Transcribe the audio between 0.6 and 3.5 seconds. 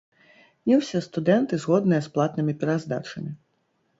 Не ўсе студэнты згодныя з платнымі пераздачамі.